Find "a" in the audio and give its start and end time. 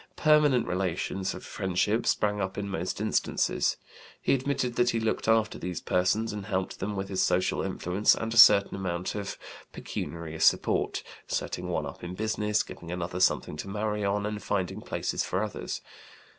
8.33-8.37